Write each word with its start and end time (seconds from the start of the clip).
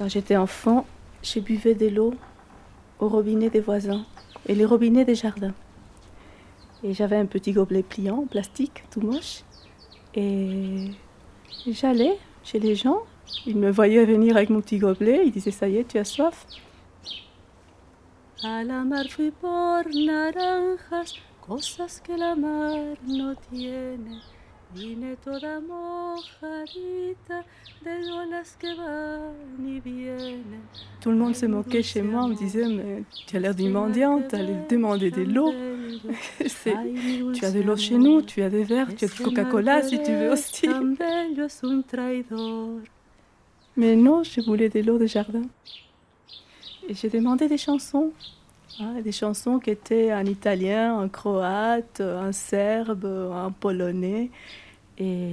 Quand 0.00 0.08
j'étais 0.08 0.38
enfant, 0.38 0.86
j'ai 1.22 1.42
buvais 1.42 1.74
de 1.74 1.86
l'eau 1.86 2.14
au 3.00 3.08
robinet 3.10 3.50
des 3.50 3.60
voisins 3.60 4.06
et 4.46 4.54
les 4.54 4.64
robinets 4.64 5.04
des 5.04 5.14
jardins. 5.14 5.52
Et 6.82 6.94
j'avais 6.94 7.16
un 7.16 7.26
petit 7.26 7.52
gobelet 7.52 7.82
pliant, 7.82 8.24
plastique, 8.24 8.82
tout 8.90 9.02
moche. 9.02 9.42
Et 10.14 10.92
j'allais 11.66 12.16
chez 12.42 12.58
les 12.58 12.74
gens. 12.74 13.00
Ils 13.44 13.58
me 13.58 13.70
voyaient 13.70 14.06
venir 14.06 14.38
avec 14.38 14.48
mon 14.48 14.62
petit 14.62 14.78
gobelet. 14.78 15.20
Ils 15.26 15.32
disaient 15.32 15.50
Ça 15.50 15.68
y 15.68 15.76
est, 15.76 15.86
tu 15.86 15.98
as 15.98 16.06
soif. 16.06 16.46
A 18.42 18.64
la 18.64 18.84
mar 18.84 19.04
por 19.38 19.84
naranjas, 19.94 21.12
cosas 21.46 22.00
que 22.02 22.12
la 22.12 22.34
mar 22.34 22.96
no 23.06 23.34
tiene. 23.50 24.22
Vine 24.74 25.16
toda 25.24 25.60
mojadita 25.60 27.44
de 27.82 28.12
olas 28.12 28.56
que 28.56 28.72
van 28.76 29.32
y 29.66 29.80
vienen. 29.80 30.62
Tout 31.00 31.10
le 31.10 31.16
monde 31.16 31.34
se 31.34 31.46
moquait 31.46 31.82
chez 31.82 32.02
moi, 32.02 32.24
on 32.24 32.28
me 32.28 32.34
disait 32.36 32.68
Mais 32.68 33.02
tu 33.26 33.36
as 33.36 33.40
l'air 33.40 33.54
d'une 33.54 33.72
mendiante, 33.72 34.32
allez 34.32 34.54
demander 34.68 35.10
de 35.10 35.22
l'eau. 35.22 35.52
tu 37.34 37.44
as 37.44 37.50
de 37.50 37.60
l'eau 37.62 37.76
chez 37.76 37.98
nous, 37.98 38.22
tu 38.22 38.42
as 38.42 38.50
des 38.50 38.62
verres, 38.62 38.94
tu 38.94 39.06
as 39.06 39.08
du 39.08 39.22
Coca-Cola 39.22 39.82
si 39.82 40.00
tu 40.02 40.12
veux 40.12 40.30
aussi. 40.30 40.68
Mais 43.76 43.96
non, 43.96 44.22
je 44.22 44.40
voulais 44.40 44.68
de 44.68 44.80
l'eau 44.80 44.98
de 44.98 45.06
jardin. 45.06 45.42
Et 46.88 46.94
j'ai 46.94 47.08
demandé 47.08 47.48
des 47.48 47.58
chansons. 47.58 48.12
Ah, 48.78 49.00
des 49.02 49.12
chansons 49.12 49.58
qui 49.58 49.70
étaient 49.70 50.12
en 50.12 50.24
italien, 50.24 50.94
en 50.94 51.08
croate, 51.08 52.00
en 52.00 52.32
serbe, 52.32 53.04
en 53.04 53.50
polonais, 53.50 54.30
et 54.98 55.32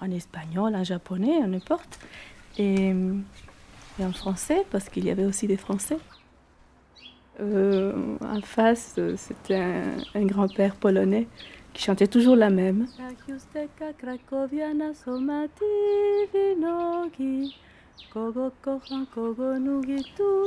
en, 0.00 0.10
espagnol, 0.10 0.74
en 0.74 0.84
japonais, 0.84 1.40
n'importe. 1.46 1.98
Et, 2.58 2.92
et 3.98 4.04
en 4.04 4.12
français, 4.12 4.64
parce 4.70 4.88
qu'il 4.88 5.04
y 5.04 5.10
avait 5.10 5.24
aussi 5.24 5.46
des 5.46 5.56
français. 5.56 5.98
Euh, 7.40 8.16
en 8.20 8.40
face, 8.42 8.98
c'était 9.16 9.56
un, 9.56 9.96
un 10.14 10.24
grand-père 10.26 10.74
polonais 10.74 11.26
qui 11.72 11.82
chantait 11.84 12.08
toujours 12.08 12.36
la 12.36 12.50
même. 12.50 12.86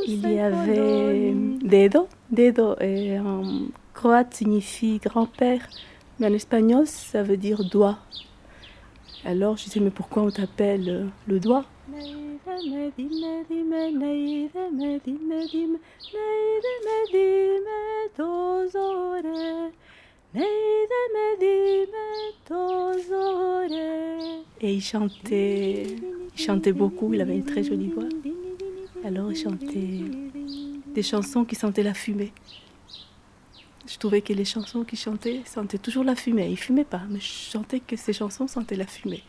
Il 0.08 0.32
y 0.32 0.40
avait 0.40 1.34
dedo. 1.62 2.08
Dedo 2.32 2.76
et 2.80 3.20
en 3.20 3.44
croate 3.94 4.34
signifie 4.34 5.00
grand-père, 5.00 5.68
mais 6.20 6.28
en 6.28 6.34
espagnol 6.34 6.88
ça 6.88 7.23
veut 7.23 7.38
dire 7.38 7.64
doigt. 7.64 7.98
Alors 9.26 9.56
je 9.58 9.66
disais 9.66 9.80
mais 9.80 9.92
pourquoi 9.92 10.23
on 10.23 10.32
t'appelle 10.32 11.10
le 11.28 11.40
doigt? 11.40 11.66
Et 24.62 24.73
il 24.73 24.82
chantait, 24.82 25.88
il 26.36 26.42
chantait 26.42 26.73
beaucoup, 26.73 27.14
il 27.14 27.22
avait 27.22 27.36
une 27.36 27.45
très 27.45 27.64
jolie 27.64 27.89
voix. 27.89 28.09
Alors 29.06 29.31
il 29.31 29.38
chantait 29.38 30.02
des 30.94 31.03
chansons 31.03 31.44
qui 31.45 31.56
sentaient 31.56 31.84
la 31.84 31.94
fumée. 31.94 32.31
Je 33.86 33.98
trouvais 33.98 34.22
que 34.22 34.31
les 34.31 34.45
chansons 34.45 34.84
qu'il 34.84 34.98
chantait 34.98 35.42
sentaient 35.45 35.78
toujours 35.78 36.06
la 36.06 36.16
fumée. 36.16 36.48
Il 36.50 36.58
fumait 36.58 36.86
pas, 36.86 37.02
mais 37.10 37.20
je 37.20 37.52
chantais 37.52 37.82
que 37.82 37.98
ces 37.98 38.14
chansons 38.14 38.48
sentaient 38.48 38.77
la 38.77 38.88
fumée. 38.88 39.23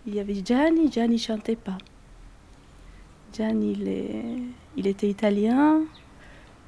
Il 0.07 0.15
y 0.15 0.19
avait 0.19 0.41
Gianni, 0.43 0.91
Gianni 0.91 1.17
chantait 1.17 1.55
pas. 1.55 1.77
Gianni, 3.33 3.73
il, 3.73 3.87
est, 3.87 4.25
il 4.75 4.87
était 4.87 5.07
italien, 5.07 5.81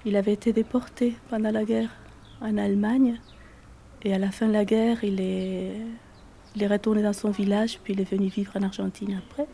il 0.05 0.16
avait 0.16 0.33
été 0.33 0.53
déporté 0.53 1.16
pendant 1.29 1.51
la 1.51 1.63
guerre 1.63 1.89
en 2.41 2.57
Allemagne. 2.57 3.19
Et 4.03 4.13
à 4.13 4.19
la 4.19 4.31
fin 4.31 4.47
de 4.47 4.53
la 4.53 4.66
guerre, 4.66 5.03
il 5.03 5.19
est, 5.22 5.72
il 6.55 6.63
est 6.63 6.67
retourné 6.67 7.01
dans 7.01 7.13
son 7.13 7.31
village, 7.31 7.79
puis 7.83 7.93
il 7.93 8.01
est 8.01 8.11
venu 8.11 8.28
vivre 8.28 8.51
en 8.55 8.63
Argentine 8.63 9.19
après. 9.25 9.47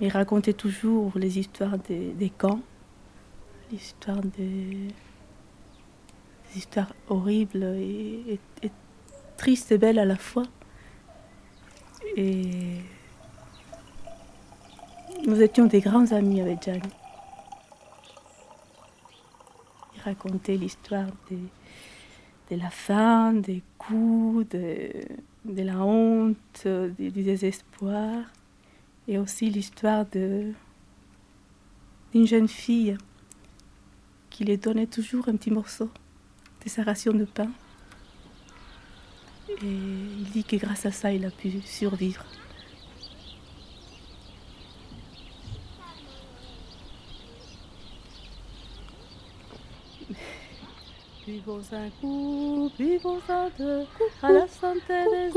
Il 0.00 0.08
racontait 0.08 0.52
toujours 0.52 1.12
les 1.16 1.38
histoires 1.38 1.78
des, 1.78 2.32
camps, 2.36 2.60
l'histoire 3.70 4.20
des, 4.20 4.88
histoires 6.56 6.94
horribles 7.08 7.64
et, 7.64 8.40
tristes 9.36 9.72
et 9.72 9.78
belles 9.78 9.98
à 9.98 10.04
la 10.04 10.16
fois. 10.16 10.44
Et 12.16 12.78
nous 15.26 15.40
étions 15.40 15.66
des 15.66 15.80
grands 15.80 16.10
amis 16.12 16.40
avec 16.40 16.62
Gianni. 16.62 16.82
Il 19.96 20.02
racontait 20.02 20.56
l'histoire 20.56 21.06
de, 21.30 22.56
la 22.56 22.70
faim, 22.70 23.34
des 23.34 23.62
coups, 23.78 24.46
de 24.48 25.62
la 25.62 25.78
honte, 25.78 26.66
du 26.66 27.10
désespoir 27.10 28.24
et 29.08 29.18
aussi 29.18 29.50
l'histoire 29.50 30.06
d'une 30.06 30.54
jeune 32.14 32.48
fille 32.48 32.96
qui 34.30 34.44
lui 34.44 34.56
donnait 34.56 34.86
toujours 34.86 35.28
un 35.28 35.36
petit 35.36 35.50
morceau 35.50 35.90
de 36.64 36.68
sa 36.68 36.82
ration 36.82 37.12
de 37.12 37.24
pain. 37.24 37.50
Et 39.48 39.54
il 39.62 40.24
dit 40.32 40.44
que 40.44 40.56
grâce 40.56 40.86
à 40.86 40.92
ça, 40.92 41.12
il 41.12 41.24
a 41.26 41.30
pu 41.30 41.60
survivre. 41.62 42.24
Buvons 51.26 51.62
un 51.72 51.88
coup, 52.00 52.70
buvons 52.78 53.20
un 53.28 53.48
deux, 53.56 53.84
à 54.22 54.32
la 54.32 54.48
santé 54.48 55.04
des 55.10 55.30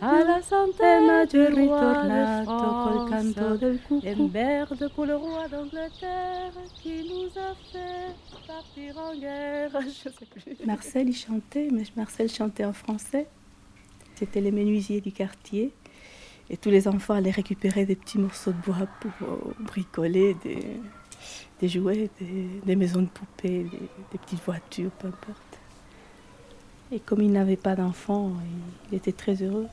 à 0.00 0.24
la 0.24 0.42
santé 0.42 1.00
Maggior 1.06 1.52
ritornato 1.52 2.56
col 2.84 3.08
canto 3.10 3.56
del 3.56 3.78
cucù. 3.80 4.06
Et 4.06 4.14
merde 4.14 4.90
pour 4.94 5.06
le 5.06 5.16
roi 5.16 5.48
d'Angleterre 5.48 6.52
qui 6.82 7.04
nous 7.08 7.28
a 7.40 7.54
fait 7.70 8.14
partir 8.46 8.98
en 8.98 9.14
guerre. 9.18 9.70
Je 9.82 10.10
sais 10.10 10.26
plus. 10.30 10.66
Marcel, 10.66 11.08
il 11.08 11.16
chantait, 11.16 11.68
mais 11.72 11.84
Marcel 11.96 12.28
chantait 12.28 12.64
en 12.64 12.72
français. 12.72 13.26
C'était 14.14 14.40
les 14.40 14.52
menuisiers 14.52 15.00
du 15.00 15.12
quartier. 15.12 15.72
Et 16.48 16.56
tous 16.56 16.70
les 16.70 16.86
enfants 16.86 17.14
allaient 17.14 17.30
récupérer 17.30 17.84
des 17.86 17.96
petits 17.96 18.18
morceaux 18.18 18.52
de 18.52 18.62
bois 18.64 18.86
pour 19.00 19.12
euh, 19.22 19.52
bricoler 19.64 20.34
des 20.44 20.80
des 21.60 21.68
jouets, 21.68 22.10
des, 22.20 22.76
maisons 22.76 23.02
de 23.02 23.08
poupées, 23.08 23.64
des, 24.12 24.18
petites 24.18 24.42
voitures, 24.44 24.90
peu 24.92 25.08
importe. 25.08 25.55
Et 26.92 27.00
comme 27.00 27.20
il 27.20 27.32
n'avait 27.32 27.56
pas 27.56 27.74
d'enfants, 27.74 28.32
il 28.90 28.96
était 28.96 29.12
très 29.12 29.42
heureux. 29.42 29.66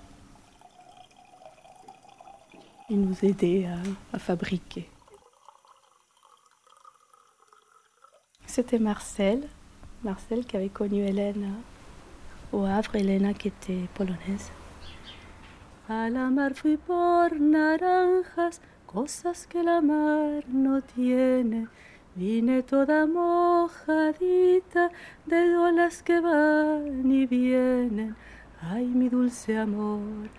Il 2.90 3.02
nous 3.02 3.16
aidait 3.24 3.68
à, 4.12 4.20
fabriquer. 4.20 4.90
C'était 8.48 8.80
Marcel, 8.80 9.48
Marcel 10.04 10.46
qui 10.46 10.58
avait 10.58 10.70
connu 10.70 11.04
Hélène 11.04 11.54
au 12.52 12.66
Havre, 12.66 12.96
Hélène 12.96 13.34
qui 13.36 13.48
était 13.48 13.88
polonaise. 13.94 14.52
La 15.90 16.50
fui 16.54 16.80
naranjas, 17.40 18.60
cosas 18.88 19.46
que 19.48 19.60
la 19.60 19.82
no 19.82 20.82
tiene. 20.82 21.68
Vine 22.16 22.62
toda 22.62 23.08
mojadita 23.08 24.92
de 25.26 25.58
olas 25.58 26.04
que 26.04 26.20
van 26.22 27.12
y 27.12 27.26
vienen. 27.26 28.16
Ay, 28.62 28.86
mi 28.86 29.10
dulce 29.10 29.58
amor, 29.58 30.30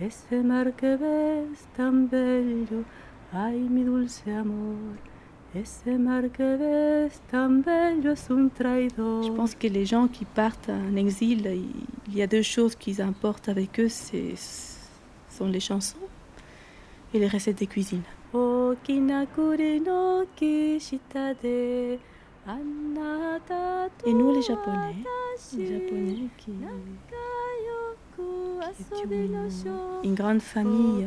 ese 0.00 0.42
mar 0.44 0.74
que 0.74 0.96
ves 0.96 1.66
tan 1.76 2.08
bello. 2.08 2.84
Ay, 3.32 3.58
mi 3.58 3.82
dulce 3.82 4.32
amor. 4.32 4.96
Ese 5.54 5.98
mar 5.98 6.30
que 6.30 6.56
ves 6.56 7.20
tan 7.30 7.62
bello 7.62 8.12
es 8.12 8.30
un 8.30 8.50
traidor. 8.50 9.24
Je 9.24 9.32
pense 9.32 9.56
que 9.56 9.68
les 9.68 9.86
gens 9.86 10.06
qui 10.08 10.24
partent 10.24 10.68
en 10.68 10.94
exil, 10.96 11.46
il 12.06 12.14
y 12.16 12.22
a 12.22 12.28
deux 12.28 12.42
choses 12.42 12.76
qu'ils 12.76 13.02
importent 13.02 13.48
avec 13.48 13.80
eux, 13.80 13.88
c'est 13.88 14.34
sont 15.28 15.48
les 15.48 15.60
chansons 15.60 15.98
et 17.12 17.18
les 17.18 17.26
recettes 17.26 17.58
de 17.58 17.66
cuisine. 17.66 18.02
Et 24.06 24.12
nous 24.12 24.34
les 24.34 24.42
Japonais, 24.42 24.96
les 25.56 25.66
Japonais 25.66 26.28
qui, 26.36 26.52
une 30.02 30.14
grande 30.14 30.40
famille, 30.40 31.06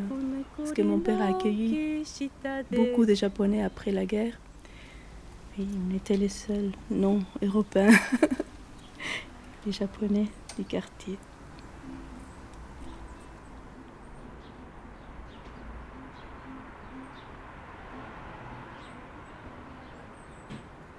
parce 0.56 0.71
que 0.71 0.81
mon 0.81 1.00
père 1.00 1.21
a 1.21 1.27
accueilli 1.27 2.06
beaucoup 2.71 3.06
de 3.06 3.13
Japonais 3.13 3.62
après 3.62 3.91
la 3.91 4.06
guerre. 4.06 4.39
Et 5.59 5.63
on 5.63 5.95
était 5.95 6.18
les 6.18 6.30
seuls 6.30 6.71
non 6.91 7.19
européens, 7.41 7.97
les 9.65 9.71
Japonais 9.73 10.27
du 10.57 10.63
quartier. 10.63 11.18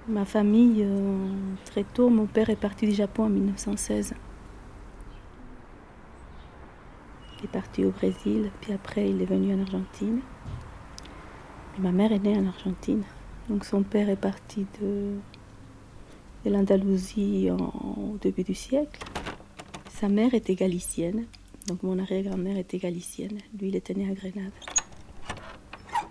Ma 0.09 0.25
famille, 0.25 0.81
euh, 0.83 1.27
très 1.65 1.83
tôt, 1.83 2.09
mon 2.09 2.25
père 2.25 2.49
est 2.49 2.55
parti 2.55 2.87
du 2.87 2.93
Japon 2.93 3.25
en 3.25 3.29
1916. 3.29 4.15
Il 7.37 7.45
est 7.45 7.47
parti 7.47 7.85
au 7.85 7.91
Brésil, 7.91 8.49
puis 8.59 8.73
après 8.73 9.07
il 9.07 9.21
est 9.21 9.25
venu 9.25 9.53
en 9.53 9.61
Argentine. 9.61 10.21
ma 11.77 11.91
mère 11.91 12.11
est 12.11 12.17
née 12.17 12.35
en 12.35 12.47
Argentine. 12.47 13.03
Donc 13.49 13.65
son 13.65 13.83
père 13.83 14.09
est 14.09 14.15
parti 14.15 14.65
de, 14.81 15.13
de 16.43 16.49
l'Andalousie 16.49 17.51
au 17.51 18.17
début 18.19 18.43
du 18.43 18.55
siècle. 18.55 19.03
Sa 19.91 20.09
mère 20.09 20.33
était 20.33 20.55
galicienne, 20.55 21.25
donc 21.67 21.83
mon 21.83 21.99
arrière-grand-mère 21.99 22.57
était 22.57 22.79
galicienne. 22.79 23.37
Lui, 23.59 23.67
il 23.67 23.75
était 23.75 23.93
né 23.93 24.09
à 24.09 24.13
Grenade. 24.15 24.78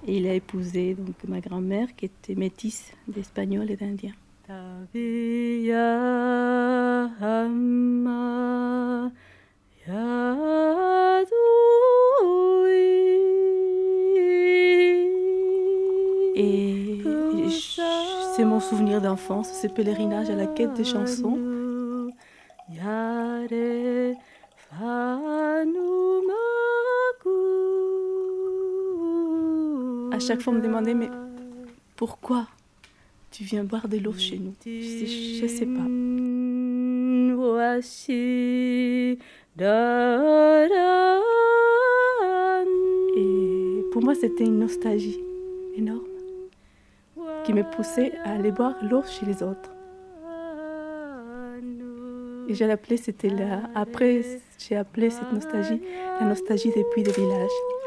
Et 0.07 0.19
il 0.19 0.27
a 0.27 0.35
épousé 0.35 0.95
donc 0.95 1.17
ma 1.27 1.41
grand-mère 1.41 1.95
qui 1.97 2.07
était 2.07 2.35
métisse 2.35 2.93
d'Espagnol 3.09 3.71
et 3.71 3.77
d'Indien. 3.77 4.13
Et 16.41 17.03
c'est 18.37 18.45
mon 18.45 18.61
souvenir 18.61 19.01
d'enfance, 19.01 19.53
ce 19.61 19.67
pèlerinage 19.67 20.31
à 20.31 20.37
la 20.37 20.47
quête 20.47 20.75
des 20.75 20.85
chansons. 20.85 21.48
Chaque 30.29 30.43
fois, 30.43 30.53
on 30.53 30.57
me 30.57 30.61
demandait, 30.61 30.93
mais 30.93 31.09
pourquoi 31.97 32.47
tu 33.31 33.45
viens 33.45 33.65
boire 33.65 33.89
de 33.89 33.97
l'eau 33.97 34.13
chez 34.13 34.39
nous? 34.39 34.53
Je 34.67 35.43
ne 35.43 35.49
sais 35.49 35.65
pas. 35.65 35.87
Et 43.17 43.83
pour 43.91 44.03
moi, 44.05 44.15
c'était 44.15 44.45
une 44.45 44.59
nostalgie 44.59 45.19
énorme 45.75 46.05
qui 47.45 47.55
me 47.55 47.63
poussait 47.63 48.13
à 48.23 48.33
aller 48.33 48.53
boire 48.53 48.77
l'eau 48.83 49.03
chez 49.05 49.25
les 49.25 49.43
autres. 49.43 49.73
Et 52.49 52.55
j'ai 52.55 52.71
appelé, 52.71 52.99
c'était 52.99 53.31
là. 53.31 53.63
Après, 53.75 54.23
j'ai 54.59 54.77
appelé 54.77 55.09
cette 55.09 55.33
nostalgie 55.33 55.81
la 56.21 56.27
nostalgie 56.27 56.71
des 56.71 56.85
puits 56.93 57.03
de 57.03 57.13
village. 57.13 57.78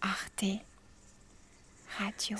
Arte 0.00 0.44
Radio. 1.98 2.36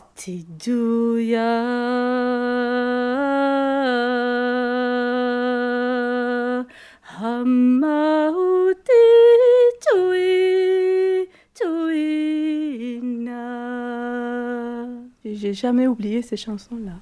J'ai 15.24 15.54
jamais 15.54 15.86
oublié 15.86 16.22
ces 16.22 16.36
chansons-là. 16.36 16.94